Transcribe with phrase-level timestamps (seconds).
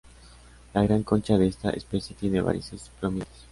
[0.73, 3.43] La gran concha de esta especie tiene varices prominentes.